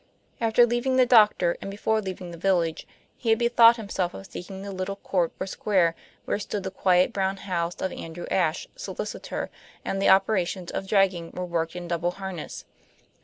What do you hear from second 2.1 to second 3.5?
the village he had